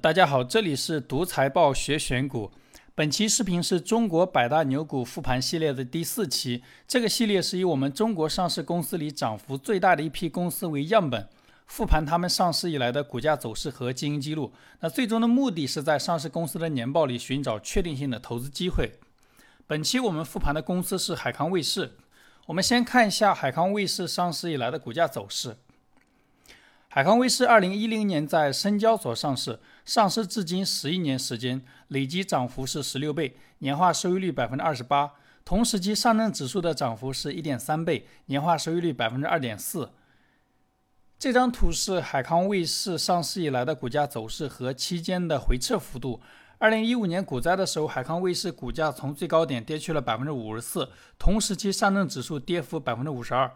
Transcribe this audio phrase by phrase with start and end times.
[0.00, 2.50] 大家好，这里是独财报学选股。
[2.94, 6.62] 本期视频是中国百大牛股复盘系列的第四期。
[6.86, 11.28] 这个系列是以我们中国上市公司里涨幅最大的一批公司为样本，
[11.66, 14.52] 复盘他们上市以来的股价走势和经营记录。
[14.80, 18.98] 那最终的目的是在上市公司的年报里寻找确定性的投资机会。
[19.66, 21.92] 本期我们复盘的公司是海康卫视。
[22.46, 25.56] 我们先看一下海康卫视上市以来的股价走势。
[26.88, 35.12] 海康威视二零一零年在深交所上市，上市至今十一年时间，累计涨幅是十六倍，年化收益率百分之二十八。
[35.44, 39.92] 同时期上证指数的涨幅是一点三倍，年化收益率百分之二点四。
[41.20, 46.20] 这张图是海康卫视上市以来的股价走势和期间的回撤幅度。
[46.58, 53.48] 二零一五年股灾的时候，海康卫视股价从最高点跌去了百分之五十四，同时期上证指数跌幅百分之五十二。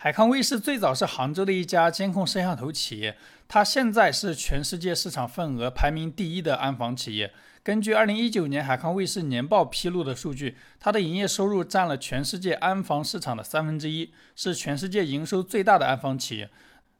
[0.00, 7.32] 海康威视最早是杭州的一家监控摄像头企业，它现在是全世界市场份额排名第一的安防企业。
[7.64, 16.48] 根据2019年海康威视年报披露的数据，它的营业收入占了全世界安防市场的三分之一，是全世界营收最大的安防企业。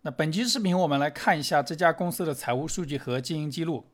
[0.03, 3.87] 那本期视频我们来看一下这家公司的财务数据和经营记录。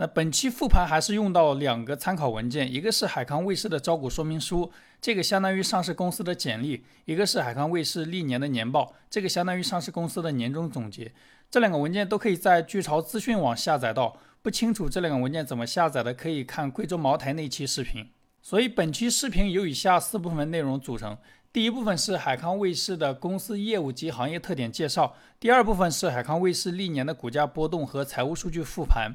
[0.00, 11.12] 那本期复盘还是用到两个参考文件，一个是海康卫视的招股说明书，这个相当于上市公司的简历；一个是海康卫视历年的年报，这个相当于上市公司的年终总结。
[11.50, 14.16] 这两个文件都可以在巨潮资讯网下载到。
[14.40, 18.08] 不清楚这两个文件怎么下载的，可以看贵州茅台那期视频。
[18.40, 21.18] 所以本期视频由以下四部分内容组成：
[21.52, 29.14] 第一部分是海康卫视的公司业务及行业特点介绍；第二部分是海康卫视历年的股价波动和财务数据复盘。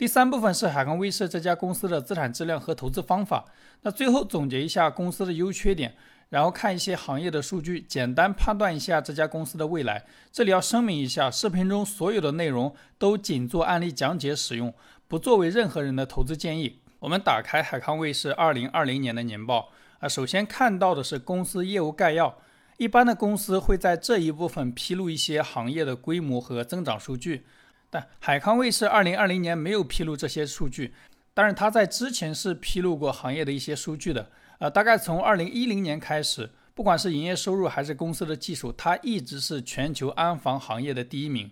[0.00, 3.44] 第三部分是海康威视这家公司的资产质量和投资方法。
[3.82, 5.94] 那最后总结一下公司的优缺点，
[6.30, 10.06] 然后看一些行业的数据，简单判断一下这家公司的未来。
[10.32, 14.72] 这里要声明一下，视频中所有的内容都仅做案例讲解使用，
[15.06, 16.78] 不作为任何人的投资建议。
[17.00, 22.38] 我们打开海康威视二零二零年的年报啊，首先看到的是公司业务概要。
[22.78, 27.44] 一般的公司会在这一部分披露一些行业的规模和增长数据。
[27.90, 30.94] 但海康卫视二零二零年没有披露这些数据，
[31.34, 34.30] 但是它在之前是披露过行业的一些数据的。
[34.60, 41.50] 呃，大概从二零一零年开始，不管是营业收入还是公司的技术，它一直是全球安防行业的第一名。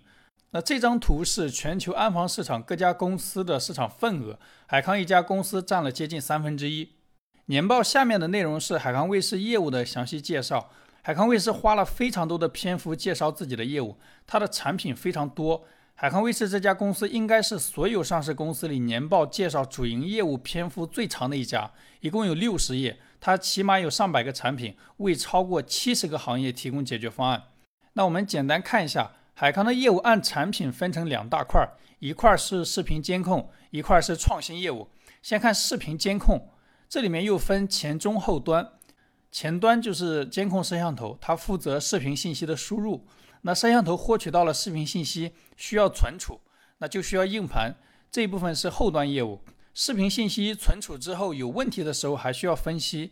[0.51, 6.89] 那这张图是全球安防市场各家公司的市场份额，海康一家公司占了接近三分之一。
[7.45, 10.71] 年报下面的内容是海康卫视业务的详细介绍。
[11.01, 15.65] 海康卫视花了非常多的篇幅介绍自己的业务，它的产品非常多。
[16.01, 22.97] 海康威视这家公司应该是所有上市公司里年报介绍主营业务篇幅最长的一家，一共有六十页。
[23.19, 27.43] 它起码有上百个产品，为超过七十个行业提供解决方案。
[27.91, 31.67] 那我们简单看一下，海康的业务按产品分成两大块，
[31.99, 34.87] 一块是视频监控，一块是创新业务。
[35.21, 36.47] 先看视频监控，
[36.87, 38.65] 这里面又分前中后端。
[39.33, 43.05] 前端就是监控摄像头，它负责视频信息的输入。
[43.41, 46.39] 那摄像头获取到了视频信息，需要存储，
[46.79, 47.75] 那就需要硬盘
[48.11, 49.39] 这一部分是后端业务。
[49.73, 53.11] 视频信息存储之后有问题的时候，还需要分析。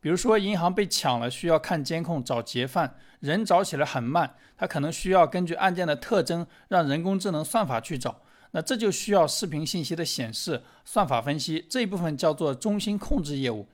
[0.00, 8.22] 比如说银行被抢了，需要看监控找劫犯，人找起来很慢，他可能需要根据案件的特征，让人工智能算法去找。
[8.52, 13.66] 那这就需要视频信息的显示、算法分析这一部分叫做中心控制业务。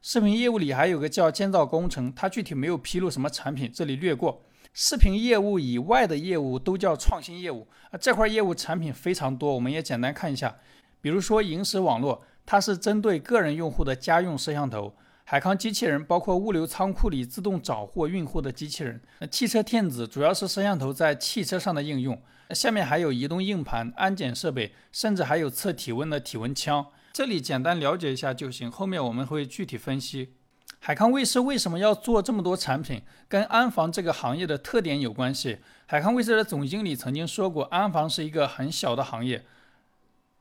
[0.00, 4.42] 视频业务里还有个叫建造工程，它具体没有披露什么产品，这里略过。
[4.72, 10.56] 视频业务以外的业务都叫创新业务啊，这块业务产品非常多，我们也简单看一下。
[11.00, 14.94] 比如说萤石网络，它是针对个人用户的家用摄像头；
[15.24, 22.20] 海康机器人包括物流仓库里自动找货运货的机器人；那汽车电子主要是摄像头在汽车上的应用。
[22.50, 26.86] 下面还有移动硬盘、安检设备，甚至还有测体温的体温枪。
[27.12, 30.34] 这里简单了解一下就行，后面我们会具体分析。
[30.82, 33.02] 海康卫视为什么要做这么多产品？
[33.28, 35.58] 跟安防这个行业的特点有关系。
[35.84, 39.44] 海康卫视的总经理曾经说过，安防是一个很小的行业。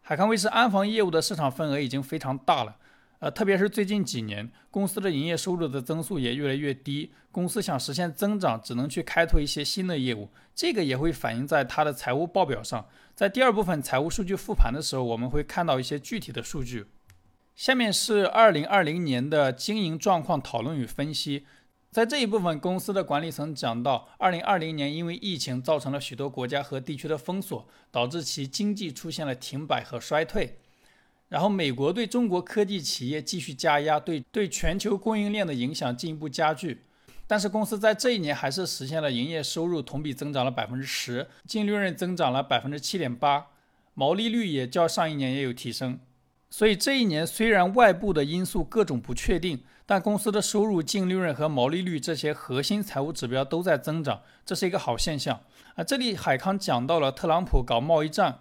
[0.02, 2.78] 海康卫视安防业务的市场份额已经非常大了，
[3.20, 7.12] 呃，特别是最近几年，公司的营业收入的增速也越来越低。
[7.34, 12.88] 公司想实现增长，只能去开拓一些新的业务，这个也会反映在它的财务报表上。
[13.14, 16.86] 在第二部分财务数据复盘的时候，我们会看到一些具体的数据。
[17.60, 21.46] 下面是二零二零年的经营状况讨论与分析。
[21.92, 30.60] 在这一部分，公司的管理层讲到，二零二零年因为疫情造成了许多国家和地区的封锁，导致其经济出现了停摆和衰退。
[31.28, 36.86] 然后，美国对中国科技企业继续加压，对对全球供应链的影响进一步加剧。
[37.28, 43.48] 但是，公司在这一年还是实现了营业收入同比增长了百分之十，净利润增长了百分之七点八。
[43.94, 46.00] 毛利率也较上一年也有提升。
[46.50, 55.40] 所以这一年虽然外部的因素各种不确定，但公司的收入、净利润和毛利率这些核心财务指标都在增长，这是一个好现象
[55.76, 55.84] 啊。
[55.84, 58.40] 这里海康讲到了特朗普搞贸易战，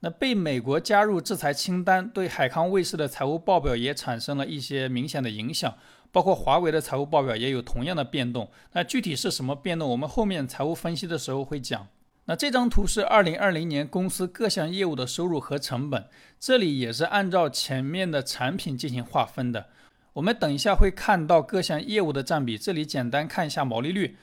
[0.00, 5.74] 那被美国加入制裁清单，对海康卫视的财务报表也产生了一些明显的影响，
[6.10, 8.50] 包括华为的财务报表也有同样的变动。
[8.72, 11.86] 那具体是什么变动，我们后面财务分析的时候会讲。
[12.26, 16.06] 那这张图是二零二零年公司各项业务的收入和成本，
[16.38, 19.66] 这里也是按照前面的产品进行划分的。
[20.12, 24.16] 我们等一下会看到各项业务的占比，这里简单看一下毛利率。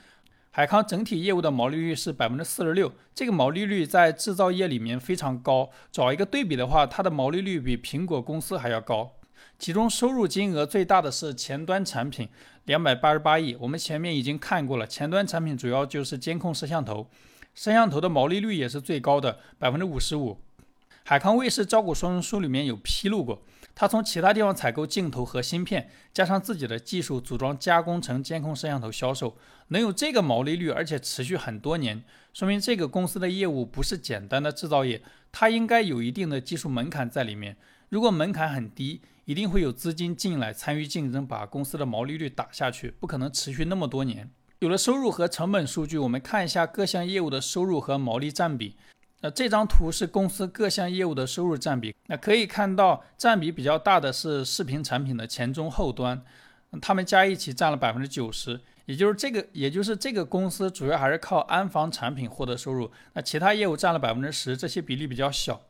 [0.52, 5.70] 海康整体业务的毛利率是百分之四十六，这个毛利率在制造业里面非常高。
[5.92, 9.12] 找一个对比的话，它的毛利率比苹果公司还要高。
[9.58, 12.28] 其中收入金额最大的是前端产品，
[12.64, 13.54] 两百八十八亿。
[13.60, 17.08] 我们前面已经看过了，前端产品主要就是监控摄像头。
[17.54, 20.38] 摄像头的毛利率也是最高的，百分之五十五。
[21.02, 23.42] 海康卫视招股说明书里面有披露过，
[23.74, 29.36] 他从其他地方采购镜头和芯片，加上自己的技术组装加工成监控摄像头销售，
[29.68, 37.56] 能有这个毛利率，而且持续很多年，说明这个公司的业务不是简单的制造业，它应该有一定的技术门槛在里面。
[37.88, 44.30] 如果门槛很低，一定会有资金进来参与竞争，把公司的毛利率打下去，不可能持续那么多年。
[44.60, 48.76] 有了收入和成本数据，我们看一下各项业务的收入和毛利占比。
[49.22, 51.96] 那这张图是公司各项业务的收入占比。
[52.08, 56.22] 那可以看到，占比比较大的是视频产品的前中后端，
[56.82, 58.60] 他们加一起占了百分之九十。
[58.84, 62.90] 也就是这个，也就是这个公司主要还是靠安防产品获得收入。
[63.14, 65.62] 那其他业务占了百分之十，这些比例比较小。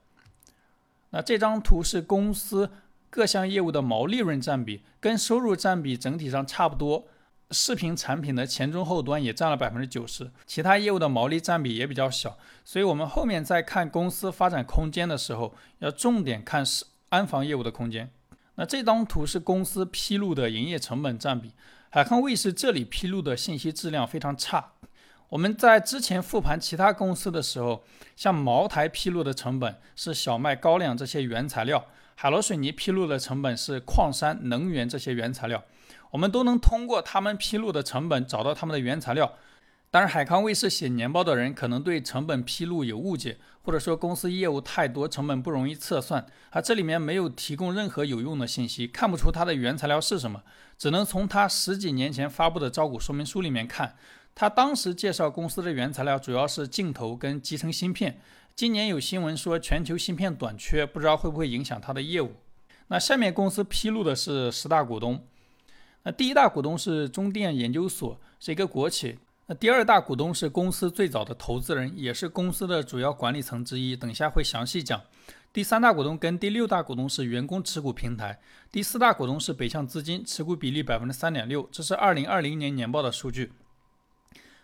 [1.11, 2.69] 那这张图是公司
[3.09, 7.07] 各项业务的毛利润占比，跟收入占比整体上差不多。
[7.53, 18.11] 视频产品的前中后端也占了百分之九十，其他业务的毛利占比也比较小，所以我们后面在看公司发展空间的时候，要重点看是安防业务的空间。
[18.55, 21.53] 那这张图是公司披露的营业成本占比，
[21.89, 24.73] 海康卫视这里披露的信息质量非常差。
[25.31, 27.85] 我们在之前复盘其他公司的时候，
[28.17, 35.65] 像茅台披露的成本是小麦、高粱这些原材料，海螺水泥披露的成本是矿山、能源这些原材料。
[36.11, 39.35] 我们都能通过他们披露的成本找到他们的原材料。
[39.93, 46.25] 当然，海康卫视写年报的人可能对成本披露有误解，或者说公司业务太多，成本不容易测算。
[46.51, 50.45] 啊，这里面没有提供任何有用的信息，看不出它的原材料是什么，
[50.79, 53.97] 只能从他十几年前发布的招股说明书里面看。
[54.33, 58.21] 他当时介绍公司的原材料主要是镜头跟集成芯片。
[58.55, 62.35] 今年有新闻说全球芯片短缺，不知道会不会影响他的业务。
[62.87, 65.27] 那下面公司披露的是十大股东。
[66.03, 69.19] 那第一大股东是中电研究所，是一个国企。
[69.47, 73.95] 那第二大股东是公司最早的投资人，也是公司的主要管理层之一。
[73.95, 75.03] 等下会详细讲。
[75.53, 78.39] 第三大股东跟第六大股东是员工持股平台。
[78.71, 83.53] 第四大股东是北向资金，持股比例百分之三点六，这是二零二零年年报的数据。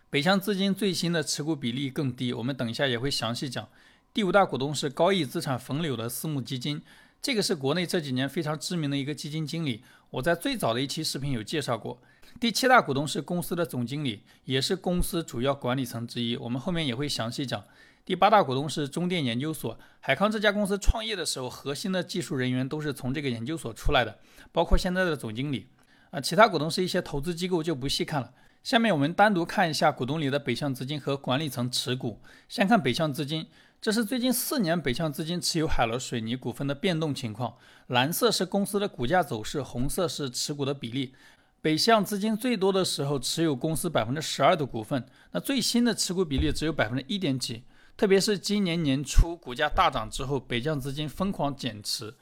[0.08, 3.68] 北向资金最新的持股比例更低，我们等一下也会详细讲。
[4.14, 6.80] 第五大股东是高毅资产冯柳的私募基金。
[7.20, 12.00] 这个是国内这几年非常知名的一个基金经理，我在最早的一期视频有介绍过。
[12.38, 17.64] 第七大股东是公司的总经理，也是公司主要管理层之一，我们后面也会详细讲。
[18.04, 24.18] 第八大股东是中电研究所，海康这家公司创业的时候，核心的技术人员都是从这个研究所出来的，
[24.52, 25.66] 包括现在的总经理。
[26.10, 28.32] 啊，其他股东是一些投资机构，就不细看了。
[28.62, 32.20] 下面我们单独看一下股东里的北向资金和管理层持股。
[32.48, 33.48] 先看北向资金。
[33.80, 37.56] 这是最近四年北向资金持有海螺水泥股份的变动情况。
[37.86, 41.14] 蓝色是公司的股价走势，红色是持股的比例。
[41.60, 47.64] 北向资金最多的时候持有公司百分之十二的股份，那最新的持股比例只有百分之一点几。
[47.96, 52.14] 特别是今年年初股价大涨之后，北向资金疯狂减持，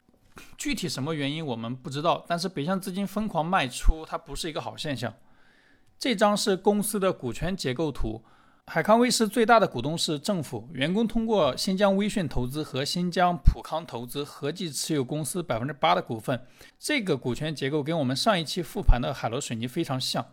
[0.59, 2.25] 具体什么原因我们不知道。
[2.29, 5.15] 但是北向资金疯狂卖出，它不是一个好现象。
[5.99, 8.23] 这张是公司的股权结构图。
[8.67, 16.41] 海康威视最大的股东是政府，员工通过新疆微讯投资和新疆普康投资合计持有公司百分之八的股份。
[16.79, 20.27] 这个股权结构跟我们上一期复盘的海螺水泥非常像。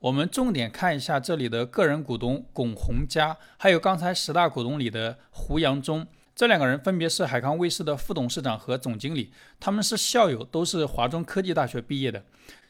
[0.00, 12.24] 我们重点看一下这里的个人股东龚洪嘉，还有刚才十大股东里的胡杨忠，这两个人分别是海康威视的副董事长和总经理，他们是校友，都是华中科技大学毕业的。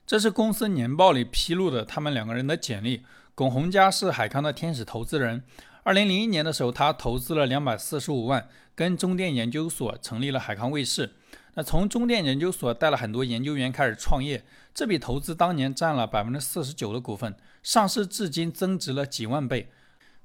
[0.06, 3.02] 这是公司年报里披露的他们两个人的简历。
[3.38, 5.44] 龚洪嘉是海康的天使投资人。
[5.84, 11.12] 二零零一年的时候，他投资了两百四十五万，跟中电研究所成立了海康卫视。
[11.54, 14.42] 那从中电研究所带了很多研究员开始创业，
[14.74, 19.70] 这笔投资当年占了百分之四十九的股份，上市至今增值了几万倍。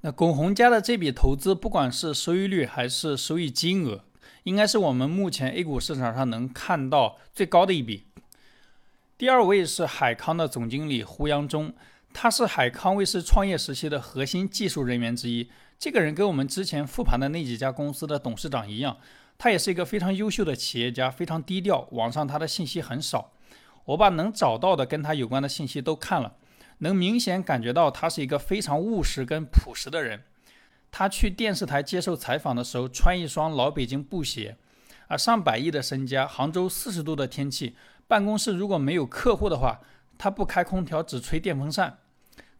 [0.01, 4.03] 那龚洪嘉的这笔投资，不管是收益率还是收益金额，
[4.46, 8.08] 应该是我们目前 A 股市场上能看到最高的一笔。
[9.20, 11.72] 第二位是海康的总经理胡杨忠，
[12.13, 15.50] 他是海康卫视创业时期的核心技术人员之一。
[15.77, 18.98] 这个人跟我们之前复盘的那几家公司的董事长一样，
[19.38, 23.32] 他也是一个非常优秀的企业家，非常低调，网上他的信息很少。
[23.86, 26.36] 我把能找到的跟他有关的信息都看了，
[26.77, 30.24] 能明显感觉到他是一个非常务实跟朴实的人。
[30.89, 34.55] 他去电视台接受采访的时候，穿一双老北京布鞋，
[35.08, 37.75] 啊，上百亿的身家，杭州四十度的天气，
[38.08, 39.82] 办公室如果没有客户的话，
[40.17, 41.98] 他不开空调，只吹电风扇。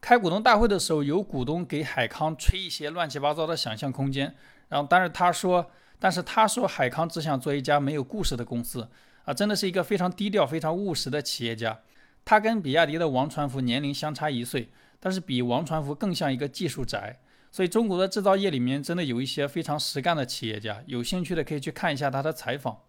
[0.04, 4.34] 开股东大会的时候，有股东给海康吹一些乱七八糟的想象空间，
[4.68, 8.86] 然后但是他说，但是他说海康只想做一家没有故事的公司。
[9.24, 11.78] 啊，真的是一个非常低调、非常务实的企业家。
[12.22, 14.68] 他跟比亚迪的王传福年龄相差一岁，
[15.00, 17.18] 但是比王传福更像一个技术宅。
[17.50, 22.80] 所以，中国的制造业里面真的有一些非常实干的企业家，有兴趣的可以去看一下他的采访。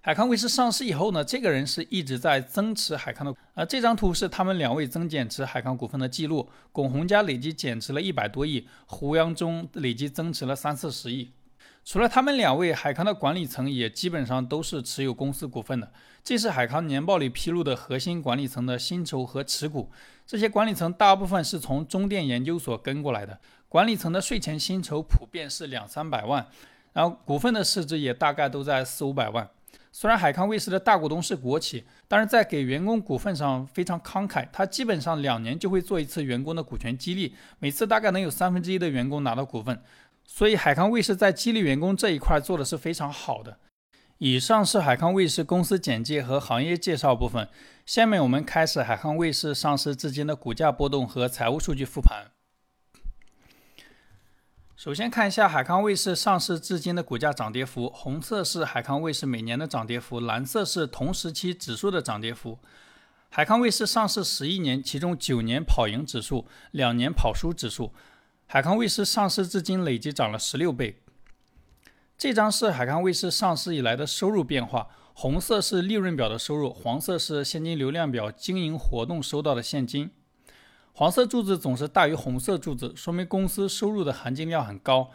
[0.00, 3.34] 海康威视上市以后呢，这个人是一直在增持海康的。
[3.54, 6.48] 呃，这张图是他们两位增减持海康股份的记录。
[6.70, 11.32] 龚洪家累计减持了一百多亿，胡杨中累计增持了三四十亿。
[11.84, 15.90] 除了他们两位，海康的管理层也基本上都是持有公司股份的。
[16.22, 19.90] 这是海康年报里披露的核心管理层的薪酬和持股。
[20.24, 23.38] 这些管理层大部分是从中电研究所跟过来的，
[23.68, 26.46] 管理层的税前薪酬普遍是两三百万，
[26.92, 29.48] 然后股份的市值也大概都在四五百万。
[30.00, 39.82] 虽然海康威视的大股东是国企，但是在给员工股份上非常慷慨，他基本上两年就会做一次员工的股权激励，每次大概能有三分之一的员工拿到股份。
[40.24, 43.58] 所以，海康威视在激励员工这一块做的是非常好的。
[44.18, 47.48] 以上是海康卫视公司简介和行业介绍部分。
[47.84, 52.26] 下面我们开始海康卫视上市至今的股价波动和财务数据复盘。
[54.78, 62.60] 首先看一下海康卫视上市至今的股价涨跌幅，红色是海康卫视每年的涨跌幅，蓝色是同时期指数的涨跌幅。
[63.28, 67.92] 海康卫视上市十一年，其中九年跑赢指数，两年跑输指数。
[68.46, 71.02] 海康卫视上市至今累计涨了十六倍。
[72.16, 80.12] 这张是海康卫视上市以来的收入变化，红色是利润表的收入，黄色是现金流量表经营活动收到的现金。
[80.98, 85.10] 黄色柱子总是大于红色柱子，说明公司收入的含金量很高。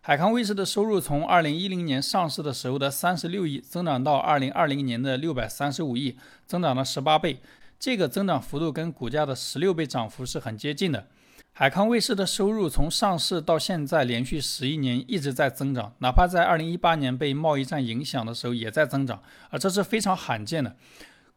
[0.00, 7.40] 海康卫视的收入从二零一零年上市的时候的三十六亿增长到二零二零年的六百三十五亿，增长了十八倍。
[7.80, 11.08] 这个增长幅度跟股价的十六倍涨幅是很接近的。
[11.52, 20.76] 海康卫视的收入从上市到现在连续十一年一直在增长，哪怕在二零一八年被贸易战影响的时候也在增长，而这是非常罕见的。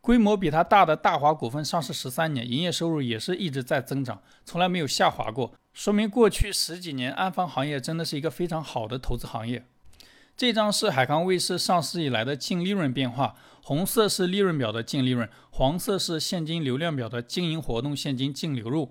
[0.07, 9.65] 规模比它大的大华股份上市十三年，营业收入也是一直在增长，从来没有下滑过，说明过去十几年安防行业真的是一个非常好的投资行业。
[10.37, 18.89] 这张是海康卫视上市以来的净利润变化，红色是利润表的净利润，黄色是现金流量表的经营活动现金净流入。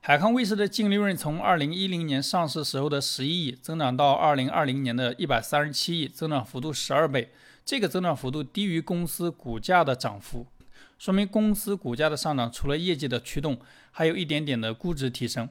[0.00, 7.32] 海康卫视的净利润从二零一零年上市时候的十一亿增长到二零二零年的一百三十七亿，增长幅度十二倍。
[7.70, 10.44] 这个增长幅度低于公司股价的涨幅，
[10.98, 13.60] 说明公司股价的上涨除了业绩的驱动，
[13.92, 15.48] 还有一点点的估值提升。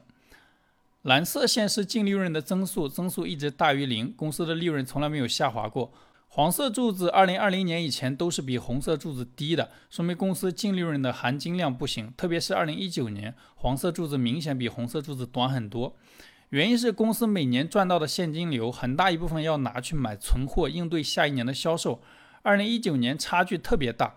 [1.00, 5.94] 蓝色线是净利润的增速，增速一直大于零，公司的利润从来没有下滑过。
[6.28, 12.12] 黄色柱子，二零二零年以前都是比红色柱子低的，说明公司净利润的含金量不行。
[12.18, 15.96] 特别是二零一九年，黄色柱子明显比红色柱子短很多。
[16.50, 22.02] 原因是公司每年赚到的现金流很大一部分要拿去买存货，应对下一年的销售。
[22.42, 24.16] 二零一九年差距特别大。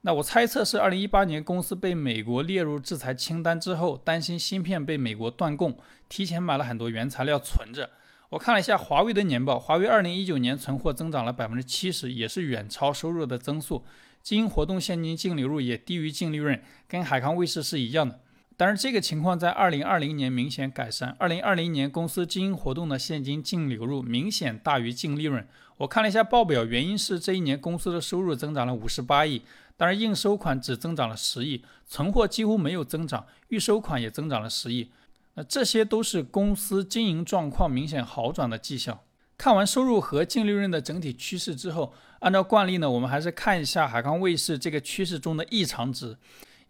[0.00, 7.90] 那我猜测是二零一八年公司被美国列入制裁清单之后，担心芯片被美国断供，提前买了很多原材料存着。
[8.30, 13.84] 我看了一下华为的年报，华为二零一九年存货增长了百分之七十，也是远超收入的增速。
[14.20, 18.18] 经营活动现金净流入也低于净利润，跟海康卫视是一样的。
[18.56, 21.14] 但是这个情况在二零二零年明显改善。
[21.18, 25.46] 二零二零年公司经营活动的现金净流入明显大于净利润。
[25.76, 29.42] 我看了一下报表，原因是这一年公司的收入增长了五十八亿，
[29.76, 34.90] 但是应收款只增长了十亿，存货几乎没有增长，预收款也增长了十亿。
[35.34, 39.00] 那这些都是公司经营状况明显好转的迹象。
[39.36, 46.16] 看完收入和净利润的整体趋势之后，按照惯例呢，我们还是看一下海康卫视这个趋势中的异常值，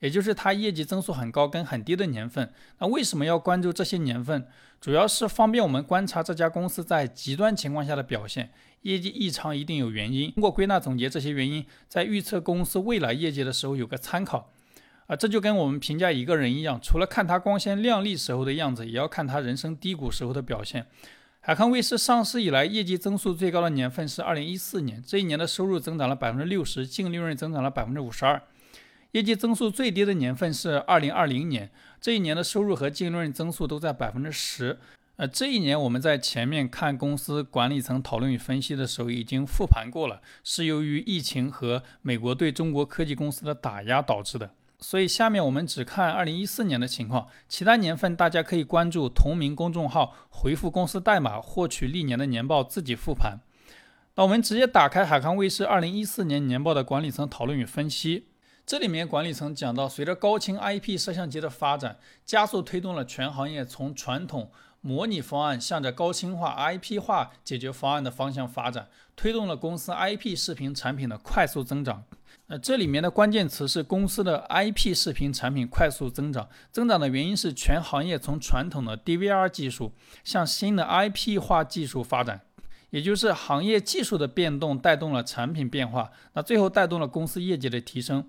[0.00, 2.52] 也就是它业绩增速很高跟很低的年份。
[2.78, 4.46] 那为什么要关注这些年份？
[4.80, 8.50] 主要是方便我们观察这家公司在极端情况下的表现。
[8.82, 14.52] 业绩异常一定有原因，通过归纳总结这些原因，在预测公司未来业绩的时候有个参考。
[15.06, 20.86] 啊，这就跟我们评价一个人一样，除了看他光鲜亮丽时候的样子，也要看他人生低谷时候的表现。
[21.40, 28.42] 海康卫视上市以来业绩增速最高的年份是二零一四年，这一年的收入增长了百分之六十，净利润增长了百分之五十二。
[29.16, 34.78] 业绩增速最低的年份是二零二零年，这一年的收入和净利润增速都在百分之十。
[35.16, 44.50] 呃，这一年我们在前面看公司管理层讨论与分析的时候已经复盘过了，是由于疫情和美国对中国科技公司的打压导致的。
[44.80, 53.38] 所以下面我们只看二零一四年的情况，其他年份大家可以关注同名公众号，回复公司代码获取历年的年报，自己复盘。
[54.16, 58.26] 那我们直接打开海康卫视二零一四年年报的管理层讨论与分析，
[58.66, 72.02] 这里面管理层讲到，随着高清 IP 摄像机的发展，加速推动了全行业从传统模拟方案向着高清化 IP 化解决方案的方向发展，推动了公司 IP 视频产品的快速增长。
[72.48, 79.92] 呃，这里面的关键词是公司的 IP 视频产品快速增长，增长的原因是全行业从传统的 DVR 技术
[80.24, 82.40] 向新的 IP 化技术发展，
[82.90, 88.28] 也就是行业技术的变动带动了产品变化，那最后带动了公司业绩的提升。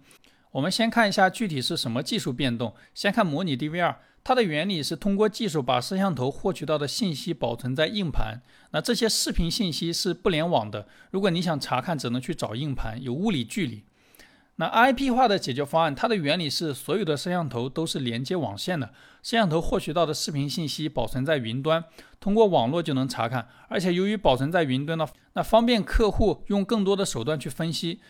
[0.52, 13.84] 我们先看一下具体是什么技术变动，先看模拟 DVR，它的原理是通过技术把摄像头获取到的信息保存在硬盘，那这些视频信息是不联网的，如果你想查看，只能去找硬盘，有物理距离。
[14.60, 18.88] 那 IP 化的解决方案，它的原理是所有的摄像头都是连接网线的，
[19.22, 21.84] 摄像头获取到的视频信息保存在云端，
[22.20, 28.02] 通过网络就能查看，而且由于保存在云端呢，那方便客户用更多的手段去分析，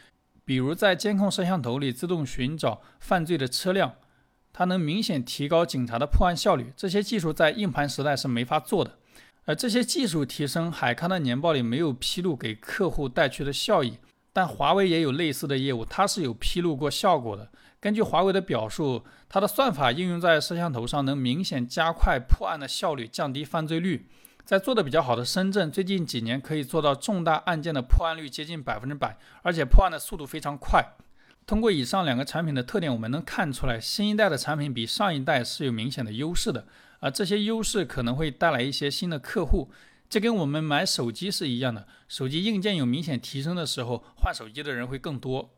[0.48, 3.96] 比如在监控摄像头里自动寻找犯罪的车辆，
[4.54, 6.72] 它能明显提高警察的破案效率。
[6.78, 8.98] 这些技术在硬盘时代是没法做的，
[9.44, 13.98] 而这些技术提升，海康的年报里没有披露给客户带去的效益。
[14.32, 17.52] 但华为也有类似的业务，它是有披露过效果的。
[17.82, 24.08] 根据华为的表述，它的算法应用在摄像头上，能明显加快破案的效率，降低犯罪率。
[24.48, 30.96] 在做的比较好的深圳，最近几年可以做到重大案件的破案率接近百分之百，而且破案的速度非常快。
[31.46, 36.66] 通过以上两个产品的特点，我们能看出来，新一代的产品比上一代是有明显的优势的。
[37.02, 39.70] 而这些优势可能会带来一些新的客户。
[40.10, 45.50] 这跟我们买手机是一样的，手机硬件有明显提升的时候，换手机的人会更多。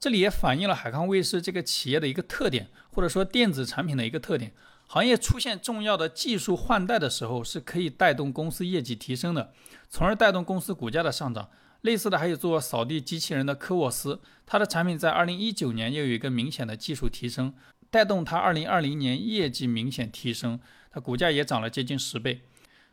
[0.00, 4.52] 这里也反映了海康卫视这个企业的一个特点，或者说电子产品的一个特点。
[4.86, 9.52] 行业出现重要的技术换代的时候，是可以带动公司业绩提升的，
[9.88, 11.48] 从而带动公司股价的上涨。
[11.80, 17.52] 类似的还有做扫地机器人的科沃斯，它的产品在二零一九年又有一个明显的技术提升，
[17.90, 20.58] 带动它二零二零年业绩明显提升，
[20.90, 22.40] 它股价也涨了接近十倍。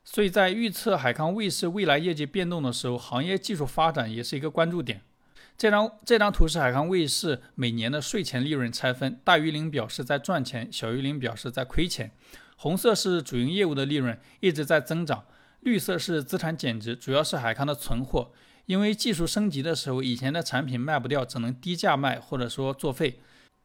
[0.04, 5.02] 所以在预测海康卫视未来业绩变动的时候，行业技术发展也是一个关注点。
[5.62, 12.10] 这张这张图是海康卫视每年的税前利润拆分，大于零表示在赚钱，小于零表示在亏钱。
[12.58, 15.24] 红色是主营业务的利润一直在增长，
[15.60, 18.32] 绿色是资产减值，主要是海康的存货，
[18.65, 23.19] 因为技术升级的时候，以前的产品卖不掉，只能低价卖或者说作废。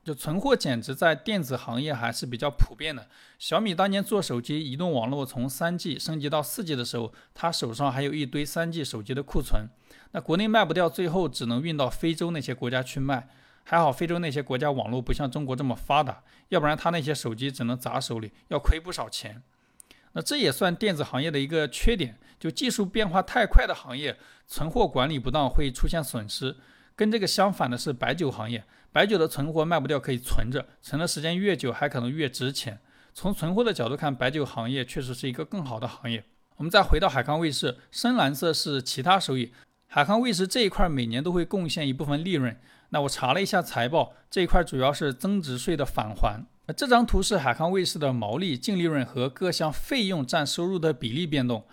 [0.04, 3.08] 就存货减值在电子行业还是比较普遍的。
[3.38, 9.68] 小米当年做手机，移动网络从三 G 升级到四 G 的时候，他手上还有一堆三 G 手机的库存。
[10.16, 13.28] 那国内卖不掉，最后只能运到非洲那些国家去卖。
[13.64, 19.42] 还好非洲那些国家网络不像中国这么发达，要不然他那些手机只能砸手里，要亏不少钱。
[20.12, 26.56] 那这也算电子行业的一个缺点，就技术变化太快的行业，存货管理不当会出现损失。
[26.94, 32.80] 跟这个相反的是白酒行业，白酒的存货卖不掉可以存着，存的时间越久还可能越值钱。
[33.12, 36.24] 从存货的角度看，白酒行业确实是一个更好的行业。
[36.56, 39.52] 我们再回到海康卫视，深蓝色是其他收益。
[39.88, 42.56] 海康卫视这一块每年都会贡献一部分利润。
[42.90, 46.44] 那我查了一下财报，这一块主要是增值税的返还。
[46.76, 51.64] 这张图是海康卫视的毛利、净利润和各项费用占收入的比例变动。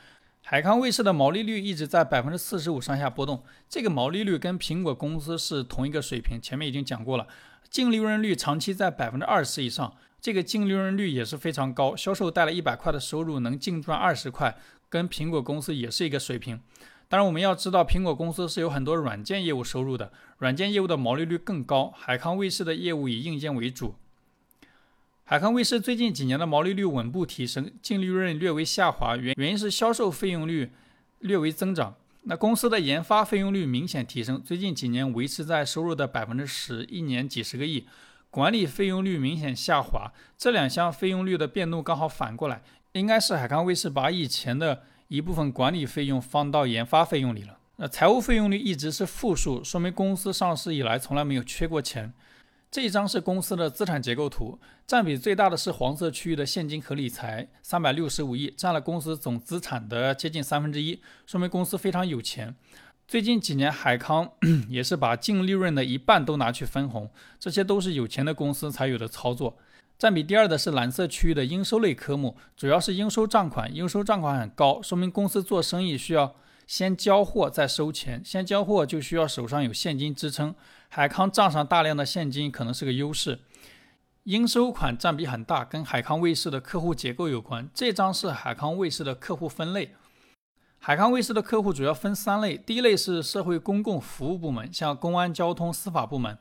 [0.42, 6.40] 海康卫视的毛利率一直在百分之四十五上下波动，这个毛利率跟苹果公司是同一个水平。
[6.42, 7.28] 前面已经讲过了，
[7.70, 11.96] 净利润率长期在百分之二十以上，这个净利润率也是非常高。
[11.96, 14.58] 销售带了一百块的收入，能净赚二十块，
[14.90, 16.60] 跟苹果公司也是一个水平。
[17.14, 21.94] 当然，我们要知道，苹果公司是有很多软件业务收入的，软件业务的毛利率更高。
[21.96, 23.94] 海康卫视的业务以硬件为主。
[25.24, 30.72] 海康卫视最近几年的毛利率稳步提升，净利润略微下滑，原原因是销售费用率
[31.20, 31.94] 略微增长。
[32.24, 37.86] 那公司的研发费用率明显提升，最近几年维持在收入的百分之十，一年几十个亿。
[38.32, 47.58] 管理费用率明显下滑，这两项费用率的变动刚好反过来，应该是海康卫视把以前的一部分管理费用放到研发费用里了。
[47.78, 52.14] 那财务费用率一直是负数，说明公司上市以来从来没有缺过钱。
[52.70, 62.56] 这一张是公司的资产结构图，占比最大的是黄色区域的现金和理财，三百六十五亿，占了公司总资产的接近三分之一，说明公司非常有钱。
[63.08, 64.32] 最近几年，海康
[64.70, 69.58] 也是把净利润的一半都拿去分红，这些都是有钱的公司才有的操作。
[69.98, 76.36] 占比第二的是蓝色区域的应收类科目，主要是应收账款，应收账款很高，说明公司做生意需要
[76.68, 80.54] 先交货再收钱，先交货就需要手上有现金支撑。
[80.90, 83.40] 海康账上大量的现金可能是个优势，
[84.24, 87.70] 应收款占比很大，跟海康卫视的客户结构有关。
[87.74, 89.96] 这张是海康卫视的客户分类，
[90.78, 96.36] 海康卫视的客户主要分三类，第一类是社会公共服务部门，像公安、交通、司法部门；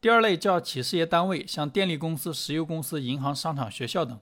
[0.00, 4.16] 第二类叫企事业单位，像电力公司、石油公司、银行、商场、学校等；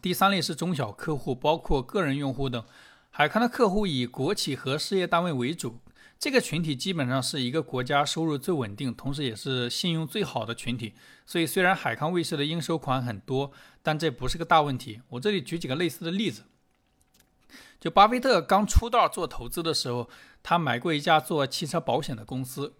[0.00, 2.64] 第三类是中小客户，包括个人用户等。
[3.10, 5.78] 海康的客户以国企和事业单位为主。
[6.18, 10.94] 这个群体基本上是一个国家收入最稳定，同时也是信用最好的群体。
[11.26, 13.52] 所以，虽然海康卫视的应收款很多，
[13.82, 15.02] 但这不是个大问题。
[15.10, 16.44] 我这里举几个类似的例子。
[17.78, 20.08] 就巴菲特刚出道做投资的时候，
[20.42, 22.72] 他买过一家做汽车保险的公司。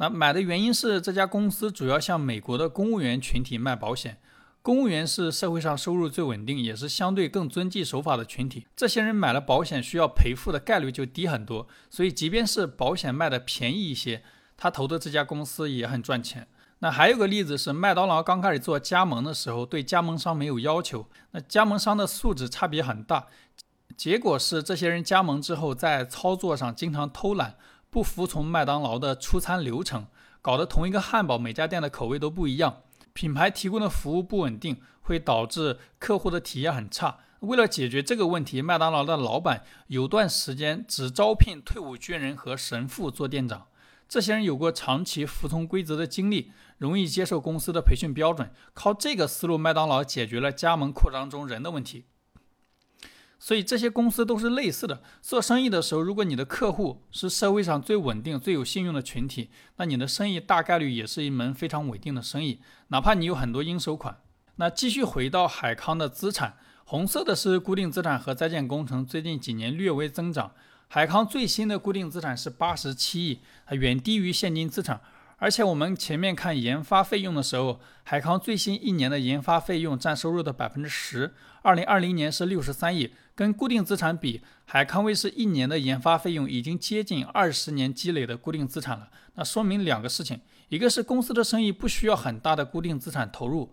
[0.00, 4.18] 那买的原因是这家公司主要向美国的公务员群体卖保险。
[4.62, 8.66] 公务员是社会上收入最稳定，也是相对更遵纪守法的群体。
[8.74, 11.68] 这些人买了保险，需要赔付的概率就低很多。
[11.90, 14.22] 所以，即便是保险卖的便宜一些，
[14.56, 16.48] 他投的这家公司也很赚钱。
[16.78, 23.26] 那还有个例子是，麦当劳刚开始做加盟的时候，对加盟商没有要求，那加盟商的素质差别很大。
[23.98, 27.56] 结果是，这些人加盟之后，在操作上经常偷懒，
[27.90, 30.06] 不服从麦当劳的出餐流程，
[30.40, 32.82] 搞得同一个汉堡每家店的口味都不一样。
[33.12, 37.18] 品牌提供的服务不稳定，会导致客户的体验很差。
[37.40, 43.66] 为了解决这个问题，麦当劳的老板有段时间只招聘退伍军人和神父做店长。
[44.08, 48.52] 这些人有过长期服从规则的经历，容易接受公司的培训标准。
[48.74, 52.04] 靠这个思路，麦当劳解决了加盟扩张中人的问题。
[53.42, 55.02] 所以这些公司都是类似的。
[55.22, 59.48] 做生意的时候，如果你的客户是社会上最稳定、最有信用的群体，
[59.78, 64.18] 那你的生意大概率也是一门非常稳定的生意，哪怕你有很多应收款。
[64.56, 70.52] 那继续回到海康的资产，红色的是固定资产和在建工程，最近几年略微增长。
[70.88, 75.00] 海康最新的固定资产是八十七亿，远低于现金资产。
[75.38, 83.14] 而且我们前面看研发费用的时候，海康最新一年的研发费用占收入的百分之十，二零二零年是六十三亿。
[83.34, 89.08] 跟固定资产比，海康威视一年的研发费用已经接近二十年积累的固定资产了。
[89.34, 93.72] 那说明两个事情，一个是公司的生意不需要很大的固定资产投入，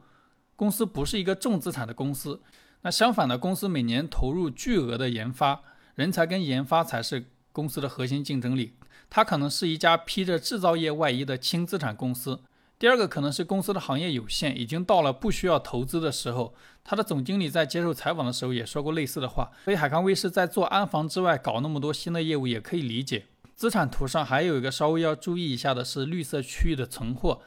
[0.56, 2.42] 公司不是一个重资产的公司。
[2.84, 5.62] 那相反的，公司每年投入巨额的研发，
[5.96, 8.76] 人才跟研发才是公司的核心竞争力。
[9.10, 12.42] 它可能是一家披着制造业外衣的轻资产公司。
[12.80, 16.54] 第二个可能是公司的行业有限，已经到了不需要投资的时候。
[16.90, 19.52] 他的总经理在接受采访的时候也说过类似的话。
[19.66, 23.26] 所以海康威视在做安防之外搞那么多新的业务也可以理解。
[23.56, 27.42] 资产图上还有一个稍微要注意一下的是绿色区域的存货，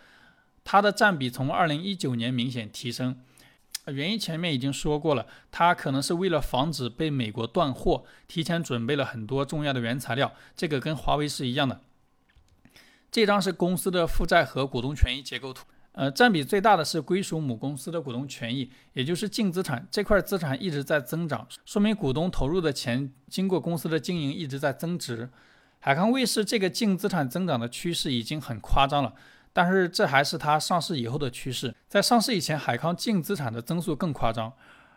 [0.63, 3.19] 它的占比从2019年明显提升。
[3.87, 10.35] 原因前面已经说过了，它可能是为了防止被美国断货，提前准备了很多重要的原材料。
[10.55, 11.81] 这个跟华为是一样的。
[13.11, 25.29] 这张是公司的负债和股东权益结构图，呃，占比最大的是归属母公司的股东权益，也就是净资产这块资产一直在增长，说明股东投入的钱经过公司的经营一直在增值。
[25.81, 29.15] 海康卫视这个净资产增长的趋势已经很夸张了，
[29.53, 34.53] 但是这还是它上市以后的趋势，在上市以前，海康净资产的增速更夸张。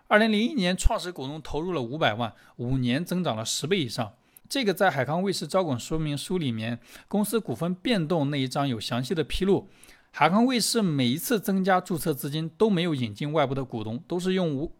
[0.07, 4.13] 二零零一年，创始股东投入了五百万，五年增长了十倍以上。
[4.47, 6.77] 这个在海康卫视招股说明书里面，
[7.07, 9.69] 公司股份变动那一章有详细的披露。
[10.15, 14.71] 海康卫视每一次增加注册资金都没有引进外部的股东，都是用无，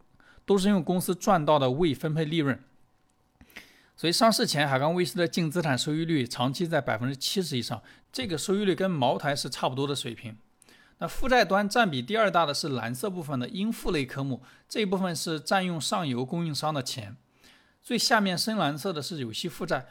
[0.46, 2.64] 都是用公司赚到的未分配利润。
[3.96, 10.38] 所以上市前，海康卫视的净资产收益率长期在百分之七十以上，这个收益率跟茅台是差不多的水平。
[11.00, 17.18] 那负债端占比第二大的是蓝色部分的应付类科目，这一部分是占用上游供应商的钱。
[17.82, 19.88] 最下面深蓝色的是有息负债。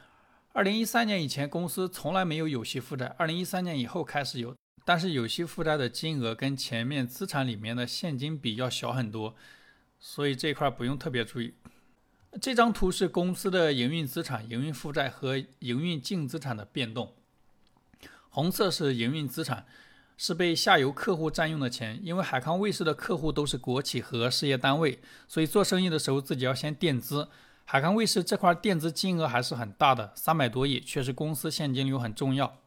[0.52, 3.06] 二零一三年以前，公司从来没有有息负债。
[3.18, 9.34] 二零一三年以后开始有，但是有息负债的金额跟前面资产里面的现金比要小很多，
[9.98, 11.54] 所以这块不用特别注意。
[12.40, 17.14] 这张图是公司的营运资产、营运负债和营运净资产的变动。
[18.30, 19.66] 红色是营运资产，
[20.16, 22.00] 是被下游客户占用的钱。
[22.02, 27.28] 因为海康卫视的客户都是国企和事业单位，所以做生意的时候自己要先垫资。
[27.64, 32.61] 海康卫视这块垫资金额还是很大的，三百多亿，确实公司现金流很重要。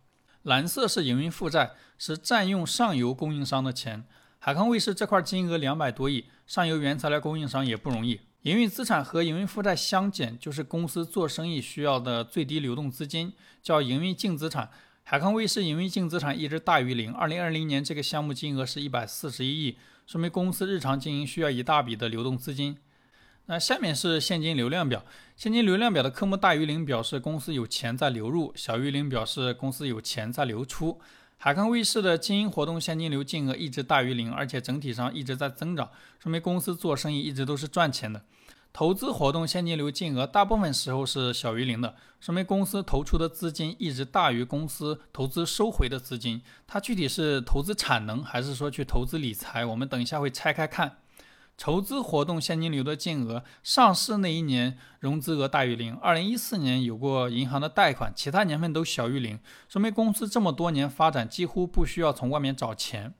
[0.46, 4.06] 蓝色是营运负债，是占用上游供应商的钱。
[4.38, 8.20] 海康威视这块金额两百多亿，上游原材料供应商也不容易。
[8.44, 14.70] 营运资产和营运负债相减，就是公司做生意需要的最低流动资金，叫营运净资产。
[15.02, 17.12] 海康威视营运净资产一直大于零。
[17.12, 22.78] 二零二零年这个项目金额是一百四十一亿，说明公司日常经营需要一大笔的流动资金。
[23.48, 25.06] 那下面是现金流量表，
[25.36, 31.00] 现金流量表的科目大于零表示公司有钱在流入，小于零表示公司有钱在流出。
[31.38, 38.22] 海康威视的经营活动现金流净额一直大于零，而且整体上一直在增长，说明公司做生意一直都是赚钱的。
[38.74, 46.42] 投资活动现金流净额大部分时候是小于零的，说明公司投出的资金一直大于公司投资收回的资金。
[46.66, 49.64] 它具体是投资产能，还是说去投资理财？
[49.64, 50.98] 我们等一下会拆开看。
[51.58, 59.39] 筹资活动现金流的净额，上市那一年融资额大于零，二零一四年有过银行的贷款，其他年份都小于零，
[59.70, 63.13] 说明公司这么多年发展几乎不需要从外面找钱。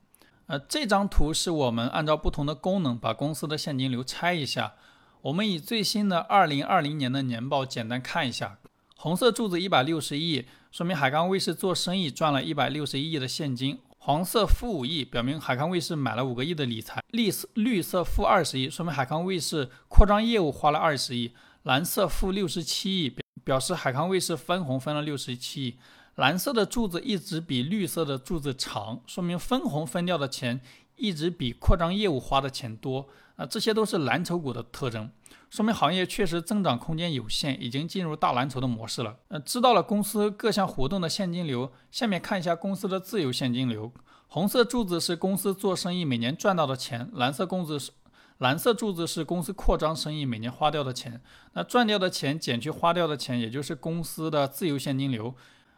[0.48, 4.74] 呃，这张图是我们按照不同的功能把公司的现金流拆一下。
[5.22, 8.60] 我们以最新的二零二零年的年报简单看一下，
[8.96, 13.80] 红色柱子一百六十亿，说明海康威视做生意赚了一百六十一亿的现金。
[14.06, 21.32] 黄色负五亿，表明海康威视买了五个亿的理财；绿色绿色负二十亿，说明海康威视扩张业务花了二十亿；
[21.64, 25.78] 蓝色负六十七亿，表示海康威视分红分了六十七亿。
[26.18, 30.62] 蓝色的柱子一直比绿色的柱子长，说明分红分掉的钱
[30.98, 33.10] 一直比扩张业务花的钱多。
[33.38, 35.10] 啊，这些都是蓝筹股的特征。
[35.56, 39.16] 说明行业确实增长空间有限，已经进入大蓝筹的模式了。
[39.30, 43.90] 呃，知道了公司各项活动的现金流，下面看一下公司的自由现金流。
[44.28, 47.94] 红色柱子是公司做生意每年赚到的钱，蓝色柱子是
[48.40, 51.22] 蓝色柱子是公司扩张生意每年花掉的钱。
[51.54, 55.34] 那赚掉的钱减去花掉的钱，也就是公司的自由现金流。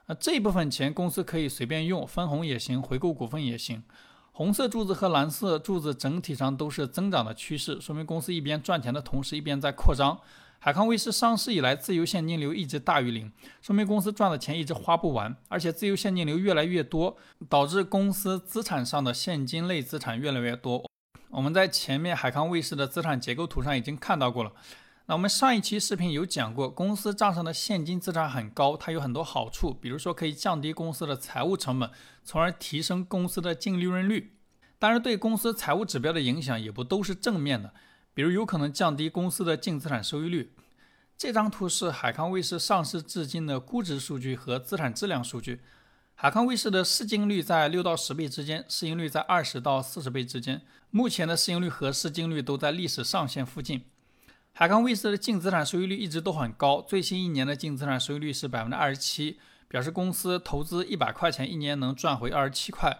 [0.07, 3.83] 那这一部分钱公司可以随便用，分红也行，回购股份也行。
[4.37, 10.19] 红色柱子和蓝色柱子整体上都是增长的趋势，说明公司一边赚钱的同时一边在扩张。
[10.59, 13.31] 海康威视上市以来，自由现金流一直大于零，
[13.63, 17.17] 说明公司赚的钱一直花不完，而且自由现金流越来越多，
[17.49, 20.87] 导致公司资产上的现金类资产越来越多。
[21.31, 24.51] 我们在前面海康威视的资产结构图上已经看到过了。
[25.09, 31.89] 那我们上一期视频有讲过，公司账上的现金资产很高，它有很多好处，比如说可以降低公司的财务成本，
[32.25, 34.33] 从而提升公司的净利润率。
[34.77, 37.73] 当然，对公司财务指标的影响也不都是正面的，
[38.13, 40.53] 比如有可能降低公司的净资产收益率。
[41.17, 45.61] 这张图是海康威视上市至今的估值数据和资产质量数据。
[46.15, 50.63] 海康威视的市净率在六到十倍之间，市盈率在二十到四十倍之间。
[50.91, 53.85] 目前的市盈率和市净率都在历史上限附近。
[54.59, 62.97] 海康威视的净资产收益率一直都很高，最新一年的净资产收益率是百分之二十七，表示公司投资一百块钱，一年能赚回二十七块。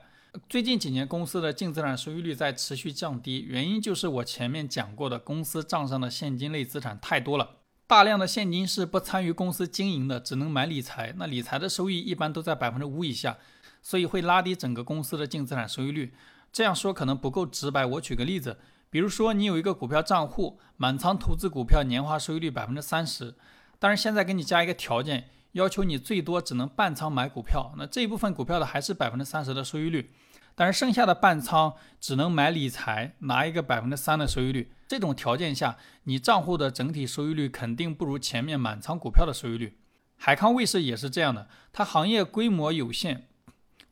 [0.48, 7.56] 最近几年公司的净资产收益率在持续降低，原因就是我前面讲过的，公司账上的现金类资产太多了，
[7.88, 13.36] 大量的现金是不参与公司经营的，只能买理财，那理财的收益一般都在百分之五以下，
[13.82, 16.14] 所以会拉低整个公司的净资产收益率。
[16.54, 18.60] 这样说可能不够直白，我举个例子。
[18.90, 23.36] 比如说，你有一个股票账户，满仓投资股票，年化收益率百分之三十。
[23.80, 30.12] 但是现在给你加一个条件，要求你最多只能半仓买股票，那这一部分股票的还是百分之三十的收益率，
[30.56, 34.72] 但是剩下的半仓只能买理财，拿一个百分之三的收益率。
[34.88, 39.78] 这种条件下，你账户的整体收益率肯定不如前面满仓股票的收益率。
[40.16, 43.28] 海康卫视也是这样的，它行业规模有限。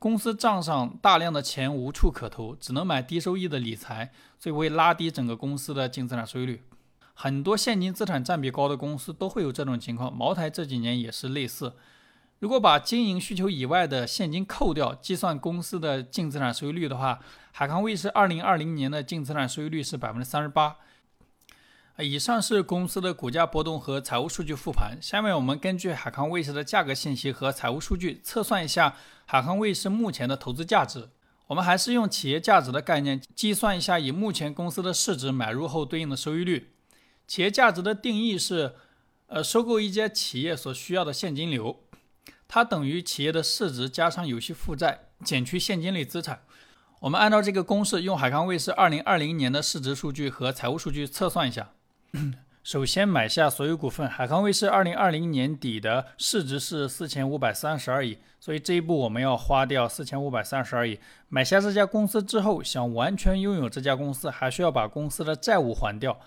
[0.06, 6.62] 公司账上大量的钱无处可投，只能买低收益的理财，所以会拉低整个公司的净资产收益率。
[7.16, 11.74] 很多现金资产占比高的公司都会有这种情况，茅台这几年也是类似。
[12.38, 17.20] 如果把经营需求以外的现金扣掉，计算公司的净资产收益率的话，
[17.52, 20.76] 海康威视二零二零年的净资产收益率是百分之三十八。
[21.98, 24.98] 以上是公司的股价波动和财务数据复盘。
[25.02, 31.08] 下面我们根据海康威视的价格信息和财务数据，测算一下海康威视目前的投资价值。
[31.48, 36.72] 我们还是用企业价值的概念计算一下，以目前公司的市值买入后对应的收益率。
[37.28, 38.74] 企业价值的定义是，
[39.28, 41.80] 呃，收购一家企业所需要的现金流，
[42.50, 46.42] 它等于企业的市值加上有息负债减去现金类资产。
[47.00, 51.70] 我们按照这个公式，用海康威视二零二零年的市值数据和财务数据测算一下。
[52.64, 54.08] 首先买下所有股份。
[54.08, 61.00] 海康威视二零二零年底的市值是四千五百三十二亿，所以这一步我们要花掉四千五百三十二亿。
[61.30, 66.20] 买下这家公司之后，想完全拥有这家公司，还需要把公司的债务还掉。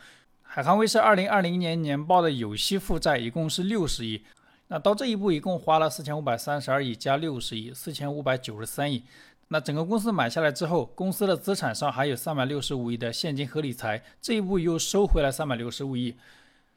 [0.42, 4.24] 海康威视二零二零年年报的有息负债一共是六十亿，
[4.68, 9.02] 那到这一步一共花了四千五百三十二亿加六十亿，四千五百九十三亿。
[9.48, 16.16] 那整个公司买下来之后，公司的资产上还有三百六十五亿的现金和理财，这一步又收回来三百六十五亿。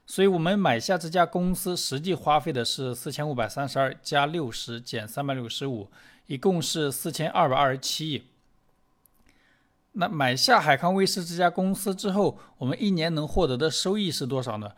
[0.06, 5.90] 所以，我们买下这家公司实际花费的是四千五百三十二加六十减三百六十五，
[6.28, 8.24] 一共是四千二百二十七亿。
[9.94, 14.72] 那买下海康威视这家公司之后，我们一年能获得的收益是多少呢？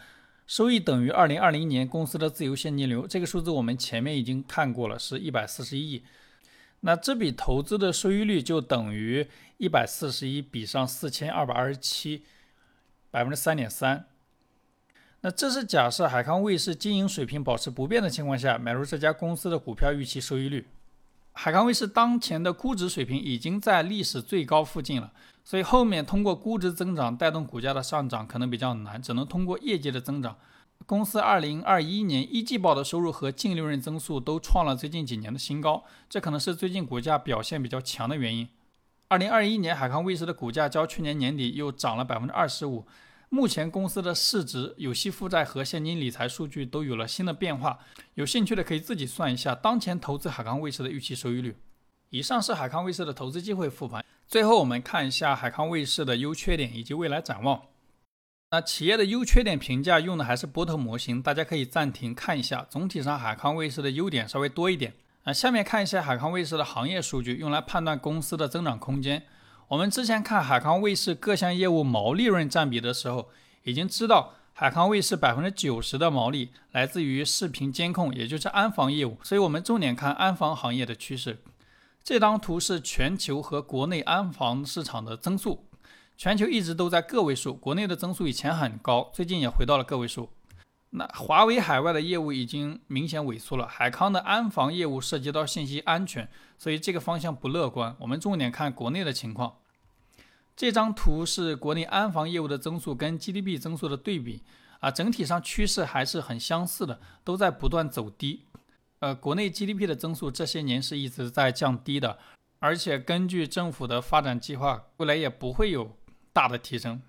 [0.46, 3.08] 收益等于二零二零年公司的自由现金流。
[3.08, 6.04] 这个数字我们前面已经看过了，是一百四十一亿。
[6.86, 9.26] 那这笔投资的收益率就等于
[9.58, 12.26] 一百四十一比上四千二百二十七，
[13.10, 14.06] 百分之三点三。
[15.22, 20.68] 那这是假设海康卫视经营水平保持不变的情况下买入这家公司的股票预期收益率。
[21.32, 30.38] 海康威视当前的估值水平已经在历史最高附近了，所以后面通过估值增长带动股价的上涨可能比较难，只能通过业绩的增长。
[30.86, 38.48] 公司二零二一年一季报的收入和净利润增速都创了最近几年的新高，这可能是最近股价表现比较强的原因。
[39.08, 42.86] 二零二一年海康威视的股价较去年年底又涨了百分之二十五。
[43.30, 47.80] 目前公司的市值、有息负债和现金理财数据都有了新的变化，
[48.14, 51.58] 有兴趣的可以自己算一下当前投资海康卫视的预期收益率。
[52.10, 54.06] 以上是海康卫视的投资机会复盘。
[54.28, 57.60] 最后我们看一下海康卫视的优缺点以及未来展望。
[58.54, 62.64] 那企业的优缺点评价用的还是波特模型，大家可以暂停看一下。
[62.70, 64.94] 总体上海康卫视的优点稍微多一点。
[65.24, 69.24] 那下面看一下海康卫视的行业数据，用来判断公司的增长空间。
[69.70, 73.30] 我们之前看海康卫视各项业务毛利润占比的时候，
[73.64, 79.18] 已经知道海康卫视百分之九十的毛利来自于视频监控，也就是安防业务。
[79.24, 81.40] 所以，我们重点看安防行业的趋势。
[82.04, 85.66] 这张图是全球和国内安防市场的增速，
[86.16, 90.30] 全球一直都在个位数，国内的增速以前很高，最近也回到了个位数。
[90.92, 97.96] 那华为海外的业务已经明显萎缩了，海康的安防业务涉及到信息安全，所以这个方向不乐观。
[98.00, 99.56] 我们重点看国内的情况。
[100.56, 104.44] 这张图是国内安防业务的增速跟 GDP 增速的对比
[104.82, 108.46] 啊，整体上趋势还是很相似的，都在不断走低。
[109.00, 112.20] 呃，国内 GDP 的增速这些年是一直在降低的，
[112.60, 115.98] 而且根据政府的发展计划，未来也不会有
[116.34, 117.02] 大的提升。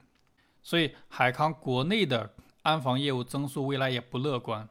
[0.62, 4.68] 所以海康国内的安防业务增速未来也不乐观。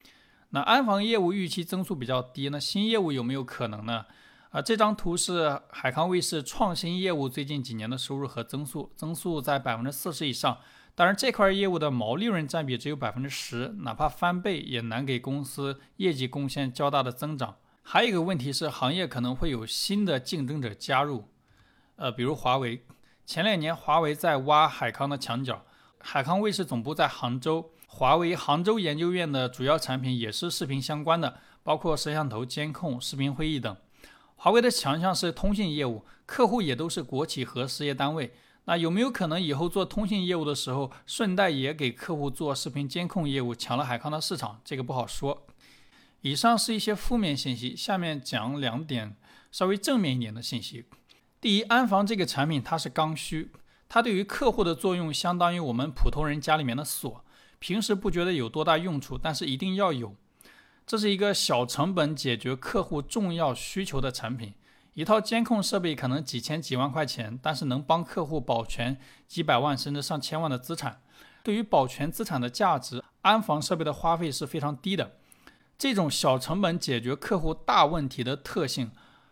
[0.50, 4.06] 那安防业务预期增速比较低，那新业务有没有可能呢？
[4.52, 10.60] 啊，这张图是海康卫视创新业务最近几年的收入和增速，增速在百分之四十以上。
[10.94, 17.58] 当然，这块业务的毛利润占比只有百分之十，哪怕翻倍也难给公司业绩贡献较大的增长。
[17.82, 21.28] 还有一个问题是，行业可能会有新的竞争者加入，
[21.96, 22.86] 呃，比如华为。
[23.26, 25.66] 前两年华为在挖海康的墙角，
[26.00, 33.76] 海康卫视总部在杭州，华为杭州研究院的主要产品也是视频相关的，包括摄像头、监控、视频会议等。
[34.36, 38.34] 华为的强项是通信业务，客户也都是国企和事业单位。
[38.66, 44.60] 那有没有可能以后做通信业务的时候，顺带也给客户做视频监控业务，抢了海康的市场？
[44.66, 45.46] 这个不好说。
[46.22, 49.16] 以上是一些负面信息，下面讲两点
[49.52, 50.86] 稍微正面一点的信息。
[51.44, 53.52] 第一，安防这个产品它是刚需，
[53.90, 57.26] 它对于客户的作用相当于我们普通人家里面的锁，
[57.60, 60.16] 平时不觉得有多大用处，但是一定要有。
[60.88, 64.54] 这是一个小成本解决客户重要需求的产品。
[64.94, 71.02] 一套监控设备可能几千几万块钱，但是能帮客户保全几百万甚至上千万的资产。
[71.44, 75.18] 对于保全资产的价值，安防设备的花费是非常低的。
[75.78, 78.92] 这种小成本解决客户大问题的特性，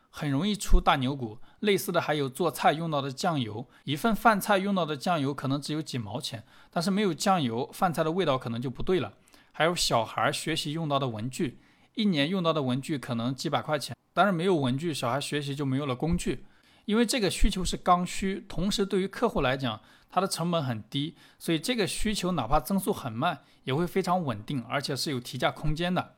[0.09, 1.37] 很容易出大牛股。
[1.61, 9.13] 类似的还有做菜用到的酱油，一份饭菜用到的酱油可能只有几毛钱，但是没有酱油，饭菜的味道可能就不对了。
[9.51, 11.59] 还有小孩学习用到的文具，
[11.95, 16.45] 一年用到的文具可能几百块钱，当然没有文具，小孩学习就没有了工具。
[16.85, 26.15] 因为这个需求是刚需，同时对于客户来讲，它的成本很低，所以这个需求哪怕增速很慢，也会非常稳定，而且是有提价空间的。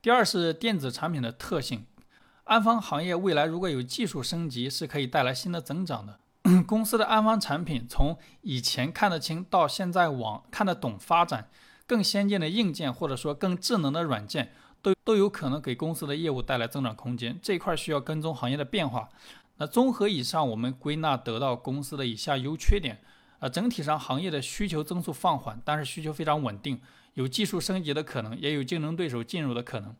[0.00, 1.84] 第二是电子产品的特性，
[2.48, 6.18] 安防行业未来如果有技术升级，是可以带来新的增长的。
[6.66, 11.50] 公司的安防产品从以前看得清，到现在往看得懂发展。
[11.86, 17.38] 更先进的硬件或者说更智能的软件，都都有可能给公司的业务带来增长空间。
[17.42, 19.10] 这一块需要跟踪行业的变化。
[19.58, 23.02] 那综合以上，我们归纳得到公司的以下优缺点：
[23.40, 26.80] 啊，整体上行业的需求增速放缓，但是需求非常稳定，
[27.12, 29.94] 有技术升级的可能，也有竞争对手进入的可能。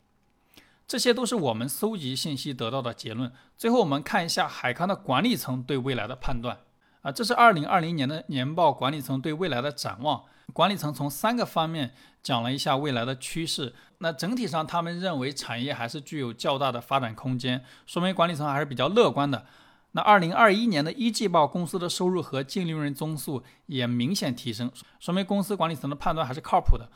[0.88, 3.30] 这些都是我们搜集信息得到的结论。
[3.58, 6.60] 最后我们看一下海康的管理层对未来的判断。
[7.02, 10.24] 啊，这是二零二零年的年报，管理层对未来的展望。
[10.54, 13.74] 管理层从三个方面讲了一下未来的趋势。
[13.98, 19.44] 那整体上，他们认为产业还是具有较大的发展空间，说明管理层还是比较乐观的。
[19.92, 26.88] 那二零二一年的一季报，公司的收入和净利润增速也明显提升，说明公司管理层的判断还是靠谱的。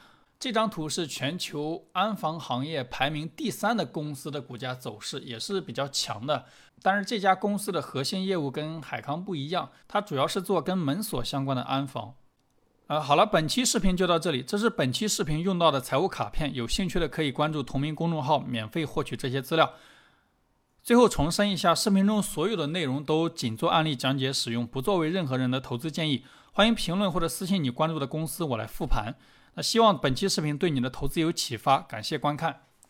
[0.43, 6.47] 这张图是全球安防行业排名第三的公司的股价走势，也是比较强的。
[6.82, 12.14] 但是这家公司的核心业务跟海康不一样，它主要是做跟门锁相关的安防。
[12.88, 19.74] 呃，好了，本期视频就到这里，这是本期视频用到的财务卡片，有兴趣的可以关注同名公众号，免费获取这些资料。
[20.82, 26.24] 最后重申一下，视频中所有的内容都仅做案例讲解使用，不作为任何人的投资建议。
[26.51, 29.14] 欢迎评论或者私信你关注的公司，我来复盘。
[29.55, 32.71] 那希望本期视频对你的投资有启发，感谢观看。